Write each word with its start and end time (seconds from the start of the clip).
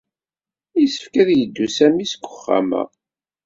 Yessefk 0.79 1.13
ad 1.21 1.29
yeddu 1.39 1.67
Sami 1.77 2.05
seg 2.11 2.23
uxxam-a. 2.27 2.83